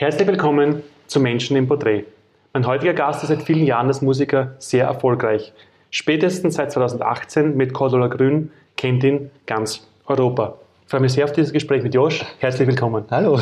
[0.00, 2.04] Herzlich willkommen zu Menschen im Porträt.
[2.52, 5.52] Mein heutiger Gast ist seit vielen Jahren als Musiker sehr erfolgreich.
[5.90, 10.54] Spätestens seit 2018 mit Cordula Grün kennt ihn ganz Europa.
[10.84, 12.24] Ich freue mich sehr auf dieses Gespräch mit Josh.
[12.38, 13.06] Herzlich willkommen.
[13.10, 13.40] Hallo.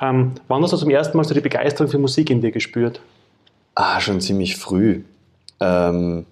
[0.00, 3.02] Ähm, wann hast du zum ersten Mal so die Begeisterung für Musik in dir gespürt?
[3.74, 5.02] Ah, schon ziemlich früh.
[5.60, 6.24] Ähm,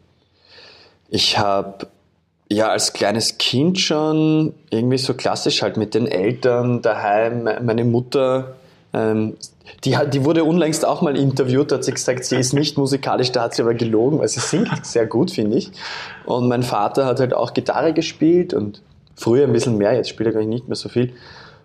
[1.10, 1.88] ich habe
[2.48, 8.56] ja als kleines Kind schon irgendwie so klassisch halt mit den Eltern daheim, meine Mutter,
[8.92, 9.36] ähm,
[9.84, 13.42] die, die wurde unlängst auch mal interviewt, hat sie gesagt, sie ist nicht musikalisch, da
[13.42, 15.70] hat sie aber gelogen, weil sie singt sehr gut, finde ich.
[16.24, 18.82] Und mein Vater hat halt auch Gitarre gespielt und
[19.14, 21.12] früher ein bisschen mehr, jetzt spielt er gar nicht mehr so viel.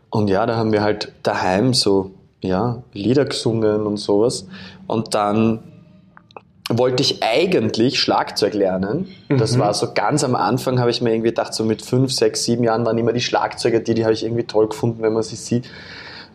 [0.10, 4.48] Und ja, da haben wir halt daheim so, ja, Lieder gesungen und sowas.
[4.86, 5.60] Und dann
[6.70, 9.08] wollte ich eigentlich Schlagzeug lernen.
[9.30, 9.62] Das mhm.
[9.62, 12.64] war so ganz am Anfang, habe ich mir irgendwie gedacht, so mit fünf, sechs, sieben
[12.64, 15.36] Jahren waren immer die Schlagzeuger, die, die habe ich irgendwie toll gefunden, wenn man sie
[15.36, 15.66] sieht.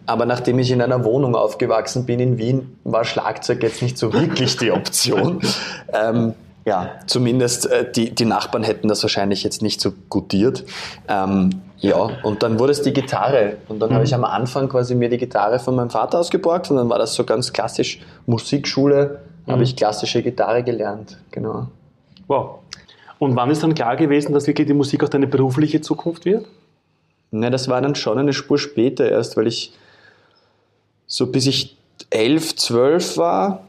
[0.08, 4.14] Aber nachdem ich in einer Wohnung aufgewachsen bin in Wien, war Schlagzeug jetzt nicht so
[4.14, 5.42] wirklich die Option.
[5.92, 6.32] ähm,
[6.64, 10.64] ja, zumindest äh, die, die Nachbarn hätten das wahrscheinlich jetzt nicht so gutiert.
[11.08, 13.58] Ähm, ja, und dann wurde es die Gitarre.
[13.68, 13.96] Und dann mhm.
[13.96, 16.98] habe ich am Anfang quasi mir die Gitarre von meinem Vater ausgeborgt und dann war
[16.98, 19.52] das so ganz klassisch Musikschule, mhm.
[19.52, 21.18] habe ich klassische Gitarre gelernt.
[21.32, 21.66] Genau.
[22.28, 22.60] Wow.
[23.18, 26.46] Und wann ist dann klar gewesen, dass wirklich die Musik auch deine berufliche Zukunft wird?
[27.30, 29.74] Ne, das war dann schon eine Spur später erst, weil ich
[31.08, 31.76] so bis ich
[32.10, 33.64] elf, zwölf war,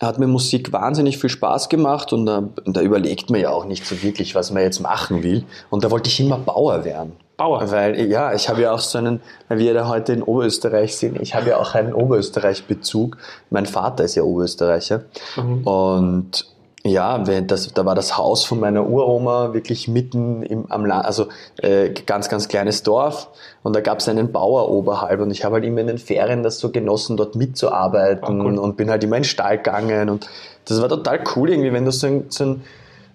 [0.00, 3.86] hat mir Musik wahnsinnig viel Spaß gemacht und da, da, überlegt man ja auch nicht
[3.86, 5.44] so wirklich, was man jetzt machen will.
[5.70, 7.12] Und da wollte ich immer Bauer werden.
[7.36, 7.70] Bauer?
[7.70, 11.20] Weil, ja, ich habe ja auch so einen, weil wir da heute in Oberösterreich sind,
[11.20, 13.16] ich habe ja auch einen Oberösterreich-Bezug.
[13.50, 15.04] Mein Vater ist ja Oberösterreicher.
[15.36, 15.66] Mhm.
[15.66, 16.46] Und
[16.86, 21.28] ja, das, da war das Haus von meiner Uroma wirklich mitten im, am Land, also
[21.62, 23.28] äh, ganz, ganz kleines Dorf.
[23.62, 26.42] Und da gab es einen Bauer oberhalb und ich habe halt immer in den Ferien
[26.42, 28.58] das so genossen, dort mitzuarbeiten oh, cool.
[28.58, 30.10] und bin halt immer in den Stall gegangen.
[30.10, 30.28] Und
[30.66, 32.62] das war total cool irgendwie, wenn du so ein, so ein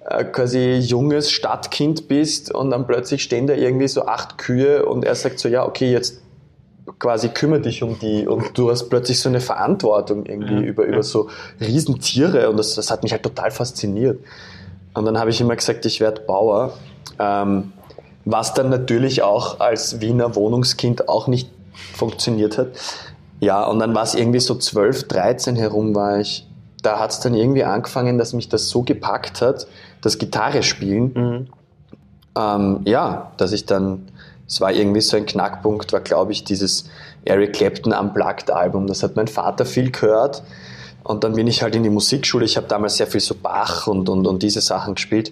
[0.10, 5.06] äh, quasi junges Stadtkind bist und dann plötzlich stehen da irgendwie so acht Kühe und
[5.06, 6.22] er sagt so, ja, okay, jetzt
[6.98, 10.86] quasi kümmere dich um die und du hast plötzlich so eine Verantwortung irgendwie ja, über,
[10.86, 11.30] über so
[11.60, 14.20] Riesentiere und das, das hat mich halt total fasziniert.
[14.94, 16.74] Und dann habe ich immer gesagt, ich werde Bauer,
[17.20, 17.72] ähm,
[18.26, 21.50] was dann natürlich auch als Wiener Wohnungskind auch nicht
[21.94, 22.70] funktioniert hat.
[23.40, 26.46] Ja, und dann war es irgendwie so 12, 13 herum war ich.
[26.82, 29.68] Da hat es dann irgendwie angefangen, dass mich das so gepackt hat,
[30.02, 31.14] das Gitarre spielen.
[31.14, 31.48] Mhm.
[32.38, 34.08] Ähm, ja, dass ich dann
[34.50, 36.86] es war irgendwie so ein Knackpunkt, war glaube ich dieses
[37.24, 38.88] Eric Clapton Unplugged Album.
[38.88, 40.44] Das hat mein Vater viel gehört.
[41.04, 42.46] Und dann bin ich halt in die Musikschule.
[42.46, 45.32] Ich habe damals sehr viel so Bach und, und, und diese Sachen gespielt.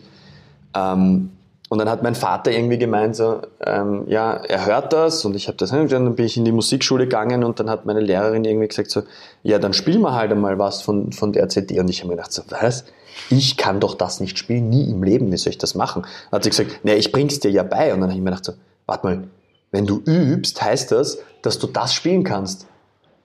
[0.76, 1.32] Ähm,
[1.70, 5.48] und dann hat mein Vater irgendwie gemeint, so, ähm, ja, er hört das und ich
[5.48, 8.46] habe das und dann bin ich in die Musikschule gegangen und dann hat meine Lehrerin
[8.46, 9.04] irgendwie gesagt so,
[9.44, 12.16] ja, dann spielen wir halt einmal was von, von der CD und ich habe mir
[12.16, 12.86] gedacht so, was?
[13.30, 16.04] Ich kann doch das nicht spielen, nie im Leben, wie soll ich das machen?
[16.04, 18.30] Dann hat sie gesagt, nee, ich bring's dir ja bei und dann habe ich mir
[18.30, 18.54] gedacht so,
[18.88, 19.24] warte mal,
[19.72, 22.66] wenn du übst, heißt das, dass du das spielen kannst.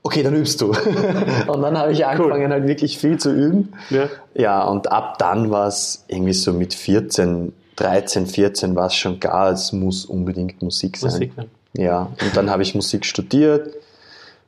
[0.02, 0.66] Okay, dann übst du.
[1.46, 2.50] und dann habe ich angefangen, cool.
[2.50, 3.72] halt wirklich viel zu üben.
[3.88, 8.96] Ja, ja und ab dann war es irgendwie so mit 14, 13, 14 war es
[8.96, 11.12] schon klar, es muss unbedingt Musik sein.
[11.12, 11.82] Musik, ja.
[11.82, 13.74] ja, und dann habe ich Musik studiert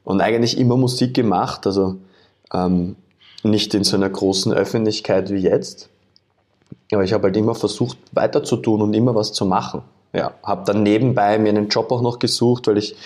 [0.03, 1.97] und eigentlich immer Musik gemacht, also
[2.53, 2.97] ähm,
[3.45, 5.89] nicht in so einer großen Öffentlichkeit wie jetzt.
[6.93, 9.83] Aber ich habe halt immer versucht, weiterzutun und immer was zu machen
[10.15, 12.97] ja, habe dann nebenbei mir einen Job auch noch gesucht, weil ich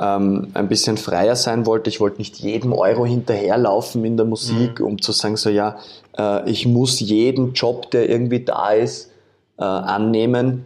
[0.00, 1.90] ähm, ein bisschen freier sein wollte.
[1.90, 4.86] Ich wollte nicht jedem Euro hinterherlaufen in der Musik, mhm.
[4.86, 5.76] um zu sagen, so ja,
[6.16, 9.10] äh, ich muss jeden Job, der irgendwie da ist,
[9.58, 10.64] äh, annehmen.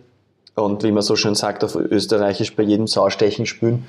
[0.54, 3.86] Und wie man so schön sagt auf Österreichisch, bei jedem Saustechen spülen.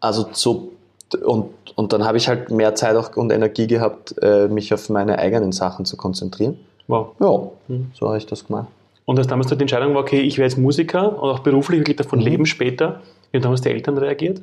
[0.00, 0.72] Also so
[1.14, 4.88] und, und dann habe ich halt mehr Zeit auch und Energie gehabt, äh, mich auf
[4.88, 6.58] meine eigenen Sachen zu konzentrieren.
[6.88, 7.08] Wow.
[7.20, 7.90] Ja, mhm.
[7.94, 8.68] so habe ich das gemacht.
[9.04, 11.96] Und als damals die Entscheidung war, okay, ich werde jetzt Musiker und auch beruflich wirklich
[11.96, 12.24] davon mhm.
[12.24, 14.40] leben später, wie haben damals die Eltern reagiert?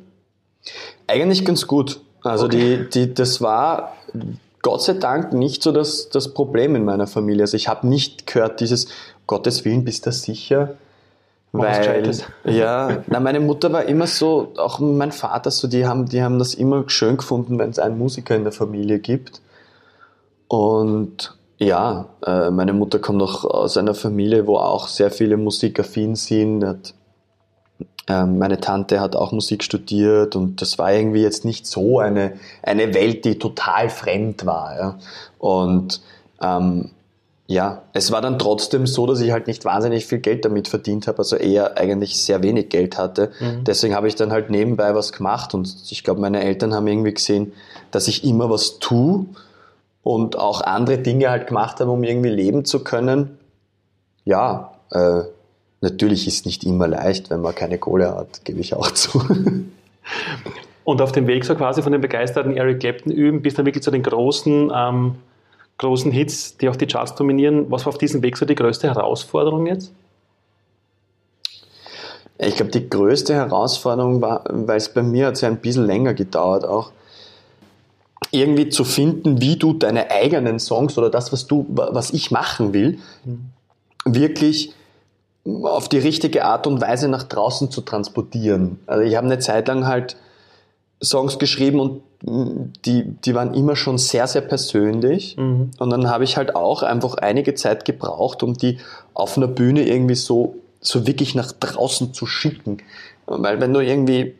[1.06, 2.00] Eigentlich ganz gut.
[2.22, 2.86] Also okay.
[2.92, 3.96] die, die, das war
[4.62, 7.42] Gott sei Dank nicht so das, das Problem in meiner Familie.
[7.42, 8.88] Also ich habe nicht gehört dieses,
[9.26, 10.74] Gottes Willen, bist du sicher?
[11.52, 12.10] Weil,
[12.44, 16.38] ja, na, meine Mutter war immer so, auch mein Vater, so, die haben, die haben
[16.38, 19.40] das immer schön gefunden, wenn es einen Musiker in der Familie gibt.
[20.48, 26.16] Und ja, äh, meine Mutter kommt auch aus einer Familie, wo auch sehr viele musikaffin
[26.16, 26.64] sind.
[26.64, 26.94] Hat,
[28.08, 32.32] äh, meine Tante hat auch Musik studiert und das war irgendwie jetzt nicht so eine,
[32.62, 34.76] eine Welt, die total fremd war.
[34.78, 34.98] Ja.
[35.38, 36.00] Und
[36.40, 36.92] ähm,
[37.46, 41.08] ja, es war dann trotzdem so, dass ich halt nicht wahnsinnig viel Geld damit verdient
[41.08, 43.32] habe, also eher eigentlich sehr wenig Geld hatte.
[43.38, 43.64] Mhm.
[43.64, 47.12] Deswegen habe ich dann halt nebenbei was gemacht und ich glaube, meine Eltern haben irgendwie
[47.12, 47.52] gesehen,
[47.90, 49.26] dass ich immer was tue
[50.02, 53.38] und auch andere Dinge halt gemacht habe, um irgendwie leben zu können.
[54.24, 55.22] Ja, äh,
[55.80, 59.22] natürlich ist nicht immer leicht, wenn man keine Kohle hat, gebe ich auch zu.
[60.84, 63.82] Und auf dem Weg so quasi von den begeisterten Eric Clapton üben bis dann wirklich
[63.82, 65.16] zu den großen ähm
[65.80, 67.70] großen Hits, die auch die Charts dominieren.
[67.70, 69.92] Was war auf diesem Weg so die größte Herausforderung jetzt?
[72.38, 75.86] Ich glaube, die größte Herausforderung war, weil es bei mir hat es ja ein bisschen
[75.86, 76.92] länger gedauert auch,
[78.30, 82.72] irgendwie zu finden, wie du deine eigenen Songs oder das, was du, was ich machen
[82.72, 83.50] will, mhm.
[84.04, 84.74] wirklich
[85.44, 88.78] auf die richtige Art und Weise nach draußen zu transportieren.
[88.86, 90.16] Also ich habe eine Zeit lang halt
[91.02, 92.02] Songs geschrieben und
[92.84, 95.36] die, die waren immer schon sehr, sehr persönlich.
[95.36, 95.70] Mhm.
[95.78, 98.78] Und dann habe ich halt auch einfach einige Zeit gebraucht, um die
[99.14, 102.78] auf einer Bühne irgendwie so, so wirklich nach draußen zu schicken.
[103.26, 104.34] Weil wenn du irgendwie,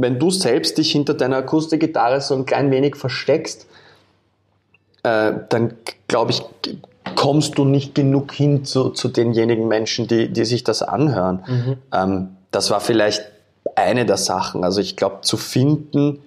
[0.00, 3.66] wenn du selbst dich hinter deiner Akustikgitarre so ein klein wenig versteckst,
[5.02, 5.74] äh, dann
[6.06, 6.42] glaube ich,
[7.16, 11.42] kommst du nicht genug hin zu, zu denjenigen Menschen, die, die sich das anhören.
[11.46, 11.76] Mhm.
[11.92, 13.24] Ähm, das war vielleicht
[13.74, 14.62] eine der Sachen.
[14.62, 16.20] Also ich glaube, zu finden,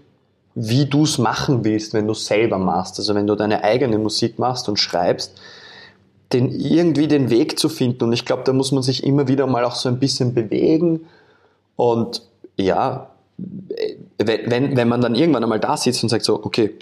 [0.53, 3.00] wie du es machen willst, wenn du selber machst.
[3.00, 5.39] Also wenn du deine eigene Musik machst und schreibst,
[6.33, 8.03] den irgendwie den Weg zu finden.
[8.03, 11.07] Und ich glaube, da muss man sich immer wieder mal auch so ein bisschen bewegen.
[11.77, 12.23] Und
[12.57, 13.10] ja,
[14.17, 16.75] wenn, wenn man dann irgendwann einmal da sitzt und sagt so, okay,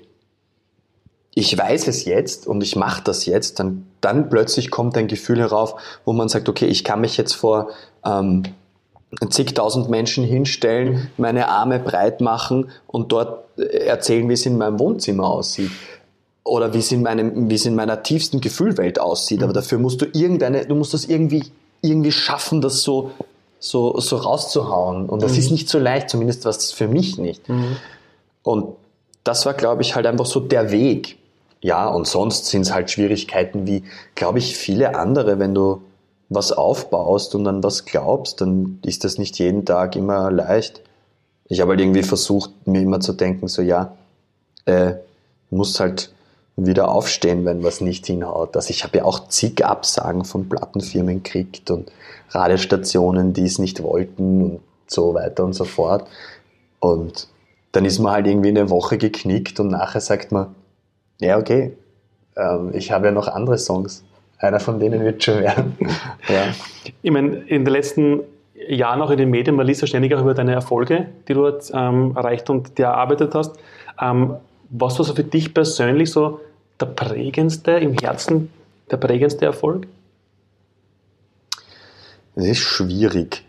[1.35, 5.39] ich weiß es jetzt und ich mache das jetzt, dann, dann plötzlich kommt ein Gefühl
[5.39, 5.75] herauf,
[6.06, 7.69] wo man sagt, okay, ich kann mich jetzt vor
[8.03, 8.44] ähm,
[9.29, 15.27] zigtausend Menschen hinstellen, meine Arme breit machen und dort erzählen, wie es in meinem Wohnzimmer
[15.27, 15.71] aussieht.
[16.44, 19.44] Oder wie es in meinem, wie es in meiner tiefsten Gefühlwelt aussieht.
[19.44, 21.44] Aber dafür musst du irgendeine, du musst das irgendwie,
[21.81, 23.12] irgendwie schaffen, das so,
[23.59, 25.07] so, so rauszuhauen.
[25.07, 25.39] Und das mhm.
[25.39, 27.47] ist nicht so leicht, zumindest was das für mich nicht.
[27.50, 27.77] Mhm.
[28.44, 28.75] Und
[29.23, 31.17] das war, glaube ich, halt einfach so der Weg.
[31.61, 33.83] Ja, und sonst sind es halt Schwierigkeiten wie,
[34.15, 35.81] glaube ich, viele andere, wenn du
[36.29, 40.81] was aufbaust und an was glaubst, dann ist das nicht jeden Tag immer leicht.
[41.45, 43.97] Ich habe halt irgendwie versucht, mir immer zu denken, so ja,
[44.65, 44.94] äh,
[45.50, 46.12] muss halt
[46.65, 48.56] wieder aufstehen, wenn was nicht hinhaut.
[48.56, 51.91] Also ich habe ja auch zig Absagen von Plattenfirmen gekriegt und
[52.29, 56.07] Radiostationen, die es nicht wollten und so weiter und so fort.
[56.79, 57.27] Und
[57.71, 60.56] dann ist man halt irgendwie eine Woche geknickt und nachher sagt man,
[61.19, 61.75] ja okay,
[62.35, 64.03] ähm, ich habe ja noch andere Songs
[64.39, 65.75] einer von denen wird schon werden.
[66.27, 66.53] ja.
[67.01, 68.21] Ich meine, in den letzten
[68.67, 71.47] Jahren auch in den Medien, man liest ja ständig auch über deine Erfolge, die du
[71.73, 73.57] ähm, erreicht und die erarbeitet hast.
[74.01, 74.35] Ähm,
[74.69, 76.39] was war so für dich persönlich so
[76.79, 78.51] der prägendste, im Herzen
[78.91, 79.87] der prägendste Erfolg?
[82.35, 83.43] Das ist schwierig.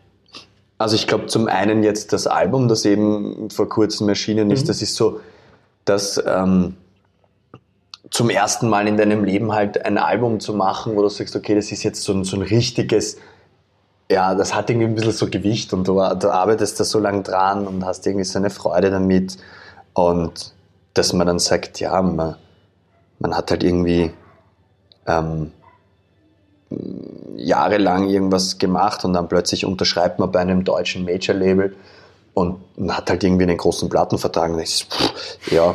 [0.78, 4.68] Also ich glaube zum einen jetzt das Album, das eben vor kurzem erschienen ist, mhm.
[4.68, 5.20] das ist so,
[5.84, 6.76] dass ähm,
[8.10, 11.54] zum ersten Mal in deinem Leben halt ein Album zu machen, wo du sagst, okay,
[11.54, 13.18] das ist jetzt so ein, so ein richtiges,
[14.10, 17.22] ja, das hat irgendwie ein bisschen so Gewicht und du, du arbeitest da so lang
[17.22, 19.36] dran und hast irgendwie so eine Freude damit
[19.94, 20.52] und
[20.94, 22.36] dass man dann sagt, ja, man,
[23.20, 24.11] man hat halt irgendwie
[25.06, 25.52] ähm,
[27.37, 31.75] jahrelang irgendwas gemacht und dann plötzlich unterschreibt man bei einem deutschen Major-Label
[32.34, 35.75] und man hat halt irgendwie einen großen Plattenvertrag und ich, pff, ja,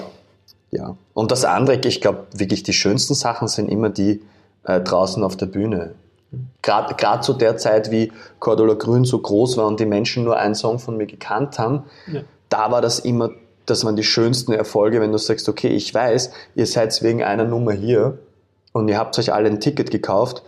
[0.72, 0.96] ja.
[1.14, 4.22] Und das andere, ich glaube, wirklich die schönsten Sachen sind immer die
[4.64, 5.96] äh, draußen auf der Bühne.
[6.62, 10.56] Gerade zu der Zeit, wie Cordula Grün so groß war und die Menschen nur einen
[10.56, 12.22] Song von mir gekannt haben, ja.
[12.50, 13.30] da war das immer,
[13.66, 17.46] das waren die schönsten Erfolge, wenn du sagst, okay, ich weiß, ihr seid wegen einer
[17.46, 18.20] Nummer hier
[18.74, 20.44] und ihr habt euch alle ein Ticket gekauft,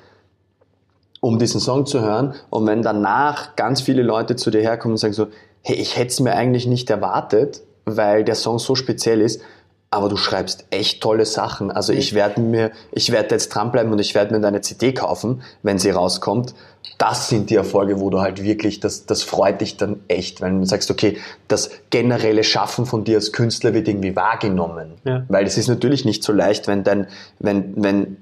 [1.20, 2.36] um diesen Song zu hören.
[2.50, 5.28] Und wenn danach ganz viele Leute zu dir herkommen und sagen so,
[5.62, 9.42] hey, ich hätte es mir eigentlich nicht erwartet, weil der Song so speziell ist,
[9.90, 11.72] aber du schreibst echt tolle Sachen.
[11.72, 15.42] Also ich werde mir, ich werde jetzt dranbleiben und ich werde mir deine CD kaufen,
[15.64, 16.54] wenn sie rauskommt.
[16.98, 20.60] Das sind die Erfolge, wo du halt wirklich, das, das freut dich dann echt, wenn
[20.60, 21.18] du sagst, okay,
[21.48, 24.94] das generelle Schaffen von dir als Künstler wird irgendwie wahrgenommen.
[25.06, 25.24] Ja.
[25.30, 27.08] Weil es ist natürlich nicht so leicht, wenn dein,
[27.40, 28.18] wenn, wenn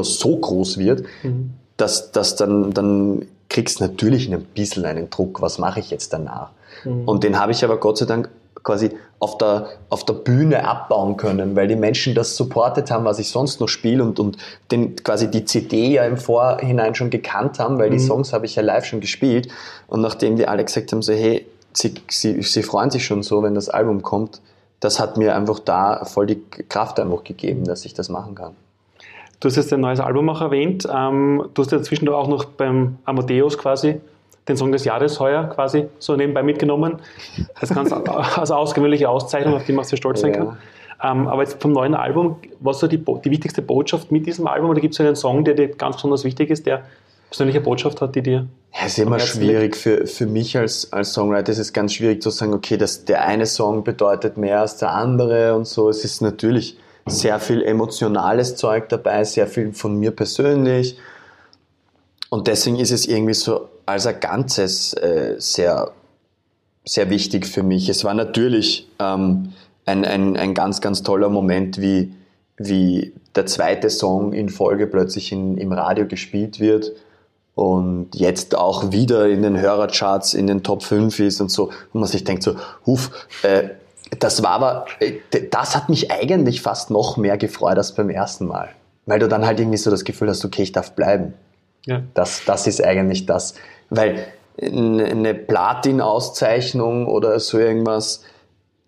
[0.00, 1.54] so groß wird, mhm.
[1.76, 6.50] dass, dass dann, dann kriegst natürlich ein bisschen einen Druck, was mache ich jetzt danach?
[6.84, 7.08] Mhm.
[7.08, 8.28] Und den habe ich aber Gott sei Dank
[8.64, 8.90] quasi
[9.20, 13.28] auf der, auf der Bühne abbauen können, weil die Menschen das supportet haben, was ich
[13.28, 14.38] sonst noch spiele und, und
[14.70, 17.92] den, quasi die CD ja im Vorhinein schon gekannt haben, weil mhm.
[17.92, 19.48] die Songs habe ich ja live schon gespielt.
[19.86, 23.42] Und nachdem die alle gesagt haben, so hey, sie, sie, sie freuen sich schon so,
[23.42, 24.40] wenn das Album kommt,
[24.80, 28.54] das hat mir einfach da voll die Kraft einfach gegeben, dass ich das machen kann.
[29.40, 30.88] Du hast jetzt ein neues Album auch erwähnt.
[30.90, 34.00] Ähm, du hast ja zwischendurch auch noch beim Amadeus quasi
[34.48, 36.96] den Song des Jahres heuer quasi so nebenbei mitgenommen.
[37.60, 37.92] Das ganz
[38.36, 40.56] als ausgewöhnliche Auszeichnung, auf die man sehr stolz sein kann.
[41.02, 44.70] Ähm, aber jetzt vom neuen Album, was so die, die wichtigste Botschaft mit diesem Album
[44.70, 46.84] oder gibt es einen Song, der dir ganz besonders wichtig ist, der
[47.28, 48.46] persönliche Botschaft hat, die dir.
[48.72, 49.76] Ja, es ist immer schwierig.
[49.76, 53.24] Für, für mich als, als Songwriter ist es ganz schwierig zu sagen, okay, dass der
[53.24, 55.88] eine Song bedeutet mehr als der andere und so.
[55.88, 60.96] Es ist natürlich sehr viel emotionales Zeug dabei, sehr viel von mir persönlich.
[62.30, 65.92] Und deswegen ist es irgendwie so als ein Ganzes äh, sehr,
[66.84, 67.88] sehr wichtig für mich.
[67.88, 69.52] Es war natürlich ähm,
[69.86, 72.12] ein, ein, ein ganz, ganz toller Moment, wie,
[72.56, 76.92] wie der zweite Song in Folge plötzlich in, im Radio gespielt wird
[77.54, 82.00] und jetzt auch wieder in den Hörercharts in den Top 5 ist und so, und
[82.00, 83.10] man sich denkt so, huf,
[83.42, 83.68] äh,
[84.18, 85.12] das war aber, äh,
[85.50, 88.70] das hat mich eigentlich fast noch mehr gefreut als beim ersten Mal.
[89.06, 91.34] Weil du dann halt irgendwie so das Gefühl hast, okay, ich darf bleiben.
[91.86, 92.02] Ja.
[92.14, 93.54] Das, das ist eigentlich das.
[93.90, 94.26] Weil
[94.60, 98.22] eine Platin-Auszeichnung oder so irgendwas,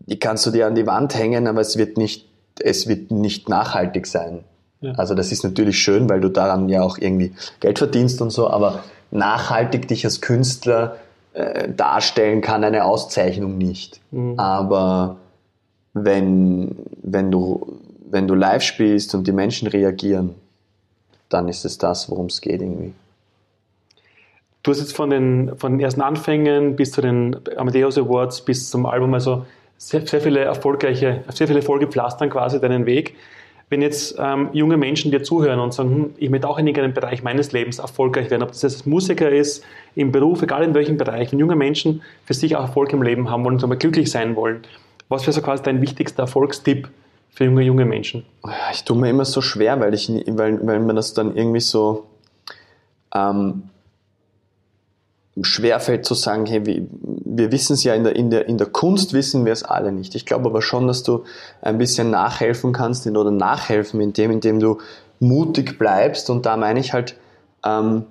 [0.01, 2.29] die kannst du dir an die Wand hängen, aber es wird nicht,
[2.61, 4.45] es wird nicht nachhaltig sein.
[4.81, 4.93] Ja.
[4.93, 8.49] Also das ist natürlich schön, weil du daran ja auch irgendwie Geld verdienst und so,
[8.49, 10.97] aber nachhaltig dich als Künstler
[11.33, 14.01] äh, darstellen kann eine Auszeichnung nicht.
[14.11, 14.39] Mhm.
[14.39, 15.17] Aber
[15.93, 20.35] wenn, wenn, du, wenn du live spielst und die Menschen reagieren,
[21.29, 22.93] dann ist es das, worum es geht irgendwie.
[24.63, 28.69] Du hast jetzt von den, von den ersten Anfängen bis zu den Amadeus Awards bis
[28.69, 29.47] zum Album also
[29.79, 33.15] sehr, sehr viele erfolgreiche, sehr viele Erfolge pflastern quasi deinen Weg.
[33.69, 36.95] Wenn jetzt ähm, junge Menschen dir zuhören und sagen, hm, ich möchte auch in irgendeinem
[36.95, 39.65] Bereich meines Lebens erfolgreich werden, ob das jetzt Musiker ist,
[39.97, 43.29] im Beruf, egal in welchem Bereich, wenn junge Menschen für sich auch Erfolg im Leben
[43.29, 44.63] haben wollen einmal glücklich sein wollen,
[45.09, 46.89] was wäre so quasi dein wichtigster Erfolgstipp
[47.37, 48.25] für junge, junge Menschen?
[48.73, 52.07] Ich tue mir immer so schwer, weil, ich, weil, weil mir das dann irgendwie so
[53.15, 53.65] ähm,
[55.43, 58.69] schwerfällt zu sagen, hey, wir, wir wissen es ja in der, in, der, in der
[58.69, 60.15] Kunst, wissen wir es alle nicht.
[60.15, 61.25] Ich glaube aber schon, dass du
[61.61, 64.79] ein bisschen nachhelfen kannst oder nachhelfen, indem, indem du
[65.21, 67.17] mutig bleibst und da meine ich halt,
[67.67, 68.05] ähm,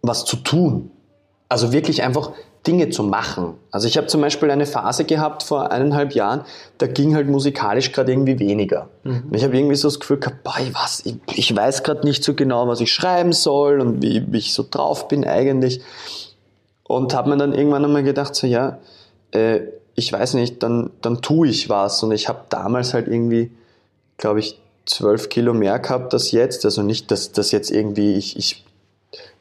[0.00, 0.90] was zu tun.
[1.50, 2.32] Also wirklich einfach
[2.66, 3.54] Dinge zu machen.
[3.70, 6.42] Also ich habe zum Beispiel eine Phase gehabt vor eineinhalb Jahren,
[6.78, 8.88] da ging halt musikalisch gerade irgendwie weniger.
[9.02, 9.24] Mhm.
[9.28, 12.24] Und ich habe irgendwie so das Gefühl gehabt, boah, was, ich, ich weiß gerade nicht
[12.24, 15.82] so genau, was ich schreiben soll und wie, wie ich so drauf bin eigentlich.
[16.84, 18.78] Und habe mir dann irgendwann einmal gedacht, so ja,
[19.32, 19.60] äh,
[19.94, 22.02] ich weiß nicht, dann, dann tue ich was.
[22.02, 23.50] Und ich habe damals halt irgendwie,
[24.16, 26.64] glaube ich, zwölf Kilo mehr gehabt als jetzt.
[26.64, 28.64] Also nicht, dass das jetzt irgendwie, ich, ich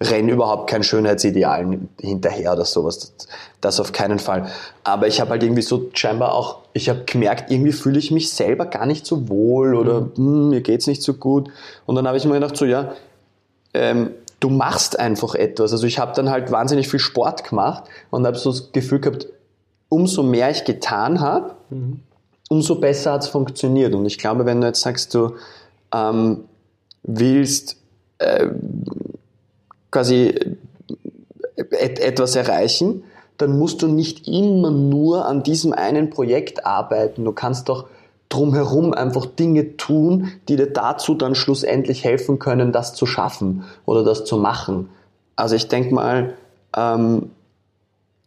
[0.02, 3.14] renne überhaupt kein Schönheitsideal hinterher oder sowas.
[3.62, 4.48] Das, auf keinen Fall.
[4.84, 8.32] Aber ich habe halt irgendwie so scheinbar auch, ich habe gemerkt, irgendwie fühle ich mich
[8.32, 10.12] selber gar nicht so wohl oder mhm.
[10.16, 11.50] hm, mir geht's nicht so gut.
[11.86, 12.94] Und dann habe ich mir gedacht, so ja,
[13.74, 15.72] ähm, du machst einfach etwas.
[15.72, 19.28] Also ich habe dann halt wahnsinnig viel Sport gemacht und habe so das Gefühl gehabt,
[19.88, 22.02] umso mehr ich getan habe, mhm.
[22.50, 23.94] umso besser hat es funktioniert.
[23.94, 25.36] Und ich glaube, wenn du jetzt sagst, du
[25.94, 26.46] ähm,
[27.04, 27.78] willst
[28.18, 28.48] äh,
[29.94, 30.58] quasi
[31.56, 33.04] et etwas erreichen,
[33.38, 37.24] dann musst du nicht immer nur an diesem einen Projekt arbeiten.
[37.24, 37.86] Du kannst doch
[38.30, 44.04] drumherum einfach Dinge tun, die dir dazu dann schlussendlich helfen können, das zu schaffen oder
[44.04, 44.90] das zu machen.
[45.36, 46.34] Also ich denke mal,
[46.76, 47.30] ähm,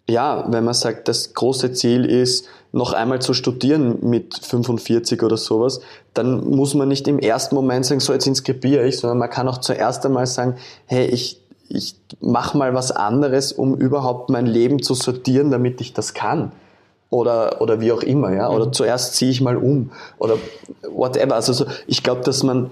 [0.09, 5.37] ja, wenn man sagt, das große Ziel ist, noch einmal zu studieren mit 45 oder
[5.37, 5.81] sowas,
[6.15, 9.49] dann muss man nicht im ersten Moment sagen, so jetzt inskribiere ich, sondern man kann
[9.49, 14.83] auch zuerst einmal sagen, hey, ich ich mache mal was anderes, um überhaupt mein Leben
[14.83, 16.53] zu sortieren, damit ich das kann.
[17.11, 18.49] Oder, oder wie auch immer, ja.
[18.49, 18.73] Oder mhm.
[18.73, 19.91] zuerst ziehe ich mal um.
[20.19, 20.37] Oder
[20.91, 21.35] whatever.
[21.35, 22.71] Also so, ich glaube, dass man,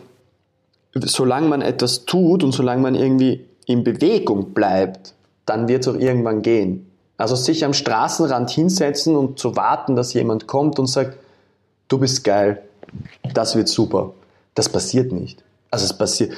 [0.94, 5.14] solange man etwas tut und solange man irgendwie in Bewegung bleibt,
[5.46, 6.90] dann wird es auch irgendwann gehen.
[7.16, 11.16] Also sich am Straßenrand hinsetzen und zu warten, dass jemand kommt und sagt,
[11.88, 12.62] du bist geil,
[13.34, 14.12] das wird super.
[14.54, 15.42] Das passiert nicht.
[15.70, 16.32] Also es passiert,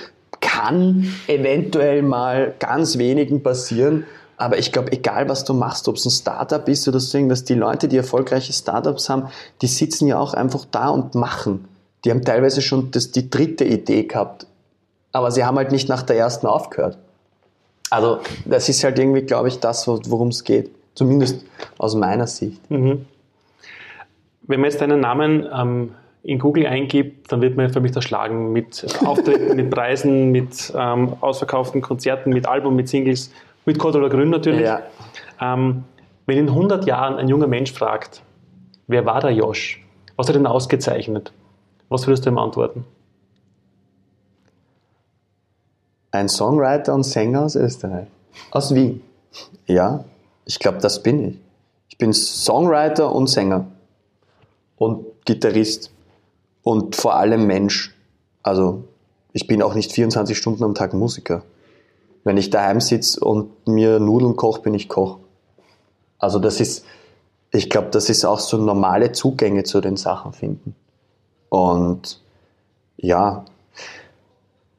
[0.57, 4.05] kann eventuell mal ganz wenigen passieren.
[4.37, 7.45] Aber ich glaube, egal was du machst, ob es ein Startup ist oder so irgendwas,
[7.45, 9.29] die Leute, die erfolgreiche Startups haben,
[9.63, 11.67] die sitzen ja auch einfach da und machen.
[12.05, 14.47] Die haben teilweise schon das, die dritte Idee gehabt.
[15.13, 16.99] Aber sie haben halt nicht nach der ersten aufgehört.
[17.89, 20.71] Also, das ist halt irgendwie, glaube ich, das, worum es geht.
[20.95, 21.45] Zumindest
[21.79, 22.71] aus meiner Sicht.
[22.71, 23.07] Mhm.
[24.43, 25.95] Wenn man jetzt deinen Namen ähm,
[26.27, 31.15] in Google eingibt, dann wird man für mich erschlagen mit Auftritten, mit Preisen, mit ähm,
[31.21, 33.31] ausverkauften Konzerten, mit Album, mit Singles,
[33.65, 34.63] mit Cordula Grün natürlich.
[34.63, 34.83] Ja.
[35.41, 35.85] Ähm,
[36.27, 38.23] wenn in 100 Jahren ein junger Mensch fragt,
[38.89, 39.81] wer war der Josh?
[40.17, 41.33] Was hat er denn ausgezeichnet?
[41.89, 42.85] Was würdest du ihm antworten?
[46.11, 48.09] Ein Songwriter und Sänger aus Österreich.
[48.51, 49.01] Aus Wien.
[49.67, 50.05] Ja,
[50.45, 51.39] ich glaube, das bin ich.
[51.89, 53.67] Ich bin Songwriter und Sänger.
[54.77, 55.93] Und Gitarrist.
[56.67, 57.95] Und vor allem Mensch.
[58.43, 58.83] Also,
[59.33, 61.45] ich bin auch nicht 24 Stunden am Tag Musiker.
[62.25, 65.19] Wenn ich daheim sitze und mir Nudeln koche, bin ich Koch.
[66.19, 66.85] Also, das ist,
[67.53, 70.75] ich glaube, das ist auch so normale Zugänge zu den Sachen finden.
[71.51, 72.21] Und
[72.97, 73.45] ja,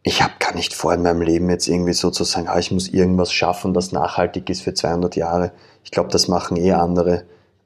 [0.03, 2.69] ich habe gar nicht vor in meinem Leben jetzt irgendwie so zu sagen, ah, ich
[2.69, 5.53] muss irgendwas schaffen, das nachhaltig ist für 200 Jahre.
[5.85, 7.23] Ich glaube, das machen eh andere.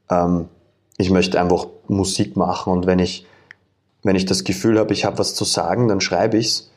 [0.08, 0.48] Ähm,
[0.96, 3.26] ich möchte einfach Musik machen und wenn ich,
[4.02, 6.70] wenn ich das Gefühl habe, ich habe was zu sagen, dann schreibe ich's.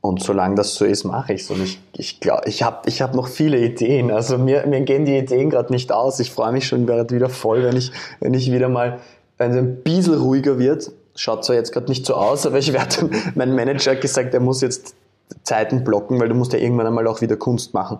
[0.00, 1.48] Und solange das so ist, mache ich's.
[1.50, 4.10] Und ich, ich glaube, ich habe ich hab noch viele Ideen.
[4.10, 6.18] Also mir, mir gehen die Ideen gerade nicht aus.
[6.18, 8.98] Ich freue mich schon wieder voll, wenn ich, wenn ich wieder mal,
[9.38, 12.72] wenn es ein bisschen ruhiger wird schaut zwar jetzt gerade nicht so aus, aber ich
[12.72, 14.94] werde, mein Manager hat gesagt, er muss jetzt
[15.42, 17.98] Zeiten blocken, weil du musst ja irgendwann einmal auch wieder Kunst machen.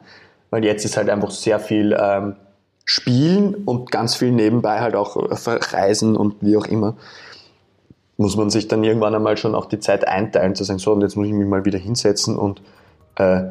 [0.51, 2.37] Weil jetzt ist halt einfach sehr viel ähm,
[2.85, 5.17] Spielen und ganz viel nebenbei halt auch
[5.47, 6.97] Reisen und wie auch immer.
[8.23, 11.01] Muss man sich dann irgendwann einmal schon auch die Zeit einteilen, zu sagen, so, und
[11.01, 12.63] jetzt muss ich mich mal wieder hinsetzen und
[13.17, 13.43] äh,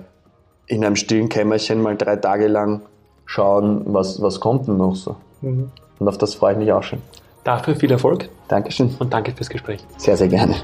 [0.67, 2.81] in einem stillen Kämmerchen mal drei Tage lang
[3.25, 5.17] schauen, was, was kommt denn noch so.
[5.41, 5.71] Mhm.
[5.99, 6.99] Und auf das freue ich mich auch schon.
[7.43, 8.29] Dafür viel Erfolg.
[8.47, 8.95] Dankeschön.
[8.97, 9.85] Und danke fürs Gespräch.
[9.97, 10.55] Sehr, sehr gerne.